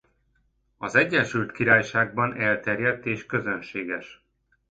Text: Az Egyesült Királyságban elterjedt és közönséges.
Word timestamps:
Az 0.77 0.95
Egyesült 0.95 1.51
Királyságban 1.51 2.33
elterjedt 2.37 3.05
és 3.05 3.25
közönséges. 3.25 4.25